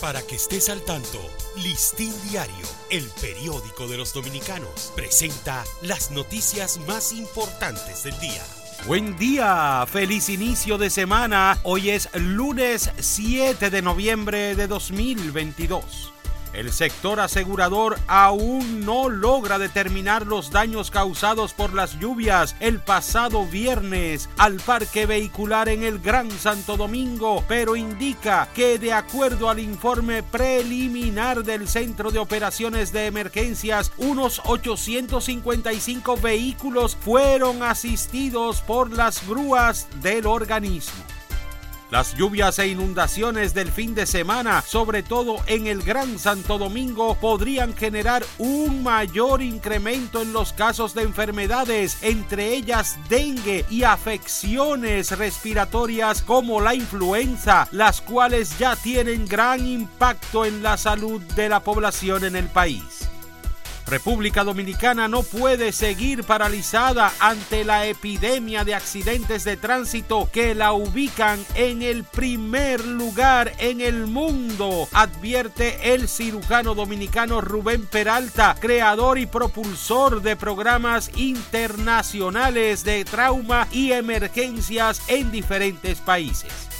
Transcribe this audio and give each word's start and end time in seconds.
Para 0.00 0.22
que 0.22 0.36
estés 0.36 0.68
al 0.68 0.80
tanto, 0.82 1.18
Listín 1.56 2.12
Diario, 2.30 2.66
el 2.88 3.04
periódico 3.20 3.88
de 3.88 3.96
los 3.96 4.12
dominicanos, 4.12 4.92
presenta 4.94 5.64
las 5.82 6.12
noticias 6.12 6.78
más 6.86 7.12
importantes 7.12 8.04
del 8.04 8.18
día. 8.20 8.44
Buen 8.86 9.18
día, 9.18 9.84
feliz 9.90 10.28
inicio 10.28 10.78
de 10.78 10.88
semana. 10.88 11.58
Hoy 11.64 11.90
es 11.90 12.08
lunes 12.14 12.90
7 13.00 13.70
de 13.70 13.82
noviembre 13.82 14.54
de 14.54 14.68
2022. 14.68 16.12
El 16.52 16.72
sector 16.72 17.20
asegurador 17.20 17.98
aún 18.06 18.84
no 18.84 19.08
logra 19.08 19.58
determinar 19.58 20.26
los 20.26 20.50
daños 20.50 20.90
causados 20.90 21.52
por 21.52 21.74
las 21.74 21.98
lluvias 21.98 22.56
el 22.60 22.80
pasado 22.80 23.46
viernes 23.46 24.28
al 24.38 24.56
parque 24.56 25.06
vehicular 25.06 25.68
en 25.68 25.82
el 25.82 25.98
Gran 25.98 26.30
Santo 26.30 26.76
Domingo, 26.76 27.44
pero 27.46 27.76
indica 27.76 28.48
que 28.54 28.78
de 28.78 28.92
acuerdo 28.92 29.50
al 29.50 29.58
informe 29.58 30.22
preliminar 30.22 31.44
del 31.44 31.68
Centro 31.68 32.10
de 32.10 32.18
Operaciones 32.18 32.92
de 32.92 33.06
Emergencias, 33.06 33.92
unos 33.98 34.40
855 34.44 36.16
vehículos 36.16 36.96
fueron 36.96 37.62
asistidos 37.62 38.60
por 38.62 38.92
las 38.92 39.26
grúas 39.26 39.88
del 40.02 40.26
organismo. 40.26 41.17
Las 41.90 42.14
lluvias 42.14 42.58
e 42.58 42.68
inundaciones 42.68 43.54
del 43.54 43.72
fin 43.72 43.94
de 43.94 44.04
semana, 44.04 44.60
sobre 44.60 45.02
todo 45.02 45.38
en 45.46 45.66
el 45.66 45.82
Gran 45.82 46.18
Santo 46.18 46.58
Domingo, 46.58 47.14
podrían 47.14 47.74
generar 47.74 48.22
un 48.36 48.82
mayor 48.82 49.40
incremento 49.40 50.20
en 50.20 50.34
los 50.34 50.52
casos 50.52 50.92
de 50.92 51.02
enfermedades, 51.02 51.96
entre 52.02 52.54
ellas 52.54 52.98
dengue 53.08 53.64
y 53.70 53.84
afecciones 53.84 55.16
respiratorias 55.16 56.20
como 56.20 56.60
la 56.60 56.74
influenza, 56.74 57.68
las 57.72 58.02
cuales 58.02 58.58
ya 58.58 58.76
tienen 58.76 59.26
gran 59.26 59.66
impacto 59.66 60.44
en 60.44 60.62
la 60.62 60.76
salud 60.76 61.22
de 61.36 61.48
la 61.48 61.60
población 61.60 62.24
en 62.24 62.36
el 62.36 62.48
país. 62.48 62.97
República 63.88 64.44
Dominicana 64.44 65.08
no 65.08 65.22
puede 65.22 65.72
seguir 65.72 66.24
paralizada 66.24 67.10
ante 67.20 67.64
la 67.64 67.86
epidemia 67.86 68.64
de 68.64 68.74
accidentes 68.74 69.44
de 69.44 69.56
tránsito 69.56 70.28
que 70.30 70.54
la 70.54 70.72
ubican 70.72 71.44
en 71.54 71.82
el 71.82 72.04
primer 72.04 72.84
lugar 72.84 73.52
en 73.58 73.80
el 73.80 74.06
mundo, 74.06 74.88
advierte 74.92 75.94
el 75.94 76.06
cirujano 76.08 76.74
dominicano 76.74 77.40
Rubén 77.40 77.86
Peralta, 77.86 78.56
creador 78.60 79.18
y 79.18 79.26
propulsor 79.26 80.20
de 80.20 80.36
programas 80.36 81.10
internacionales 81.16 82.84
de 82.84 83.04
trauma 83.04 83.68
y 83.72 83.92
emergencias 83.92 85.02
en 85.08 85.30
diferentes 85.30 85.98
países. 86.00 86.77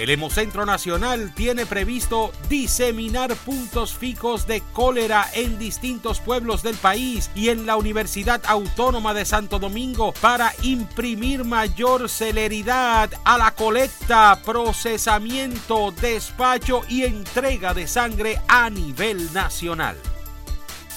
El 0.00 0.08
Hemocentro 0.08 0.64
Nacional 0.64 1.34
tiene 1.34 1.66
previsto 1.66 2.32
diseminar 2.48 3.36
puntos 3.36 3.92
fijos 3.92 4.46
de 4.46 4.62
cólera 4.72 5.26
en 5.34 5.58
distintos 5.58 6.20
pueblos 6.20 6.62
del 6.62 6.76
país 6.76 7.30
y 7.34 7.50
en 7.50 7.66
la 7.66 7.76
Universidad 7.76 8.40
Autónoma 8.46 9.12
de 9.12 9.26
Santo 9.26 9.58
Domingo 9.58 10.14
para 10.22 10.54
imprimir 10.62 11.44
mayor 11.44 12.08
celeridad 12.08 13.10
a 13.26 13.36
la 13.36 13.50
colecta, 13.50 14.40
procesamiento, 14.42 15.92
despacho 16.00 16.80
y 16.88 17.02
entrega 17.02 17.74
de 17.74 17.86
sangre 17.86 18.40
a 18.48 18.70
nivel 18.70 19.30
nacional 19.34 19.98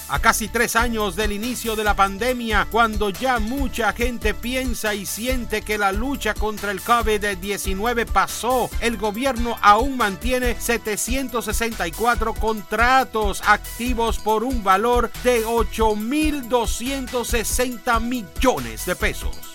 a 0.10 0.20
casi 0.20 0.48
tres 0.48 0.76
años 0.76 1.16
del 1.16 1.32
inicio 1.32 1.76
de 1.76 1.84
la 1.84 1.96
pandemia, 1.96 2.68
cuando 2.70 3.10
ya 3.10 3.40
mucha 3.40 3.94
gente 3.94 4.34
piensa 4.34 4.94
y 4.94 5.06
siente 5.06 5.62
que 5.62 5.78
la 5.78 5.92
lucha 5.92 6.34
contra 6.34 6.72
el 6.72 6.82
COVID-19 6.82 8.06
pasó, 8.06 8.70
el 8.80 8.98
gobierno 8.98 9.58
aún 9.62 9.98
mantiene 9.98 10.56
764 10.60 12.34
contratos 12.34 13.42
activos 13.46 14.20
por 14.20 14.44
un 14.44 14.64
valor 14.64 15.12
de 15.24 15.46
8.260 15.46 18.02
millones 18.02 18.86
de 18.86 18.96
pesos. 18.96 19.53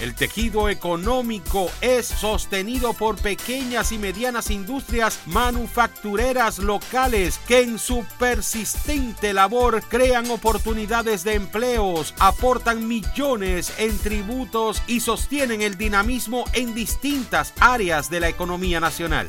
El 0.00 0.14
tejido 0.14 0.70
económico 0.70 1.70
es 1.82 2.06
sostenido 2.06 2.94
por 2.94 3.16
pequeñas 3.16 3.92
y 3.92 3.98
medianas 3.98 4.50
industrias 4.50 5.20
manufactureras 5.26 6.58
locales 6.58 7.38
que 7.46 7.60
en 7.60 7.78
su 7.78 8.06
persistente 8.18 9.34
labor 9.34 9.82
crean 9.88 10.30
oportunidades 10.30 11.22
de 11.22 11.34
empleos, 11.34 12.14
aportan 12.18 12.88
millones 12.88 13.74
en 13.76 13.98
tributos 13.98 14.82
y 14.86 15.00
sostienen 15.00 15.60
el 15.60 15.76
dinamismo 15.76 16.44
en 16.54 16.74
distintas 16.74 17.52
áreas 17.60 18.08
de 18.08 18.20
la 18.20 18.30
economía 18.30 18.80
nacional. 18.80 19.26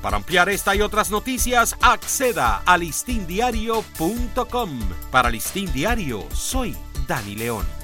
Para 0.00 0.18
ampliar 0.18 0.50
esta 0.50 0.76
y 0.76 0.82
otras 0.82 1.10
noticias, 1.10 1.74
acceda 1.80 2.62
a 2.64 2.78
listindiario.com. 2.78 4.80
Para 5.10 5.30
Listín 5.30 5.72
Diario, 5.72 6.28
soy 6.32 6.76
Dani 7.08 7.34
León. 7.34 7.83